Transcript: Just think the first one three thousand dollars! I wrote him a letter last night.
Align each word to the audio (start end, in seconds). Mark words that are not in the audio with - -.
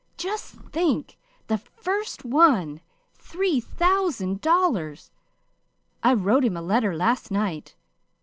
Just 0.17 0.55
think 0.55 1.19
the 1.45 1.59
first 1.59 2.25
one 2.25 2.81
three 3.13 3.59
thousand 3.59 4.41
dollars! 4.41 5.11
I 6.01 6.15
wrote 6.15 6.43
him 6.43 6.57
a 6.57 6.61
letter 6.63 6.95
last 6.97 7.29
night. 7.29 7.75